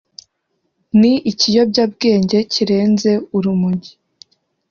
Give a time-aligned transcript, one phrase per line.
[0.99, 3.91] ni ikiyobyabwenge kirenze urumogi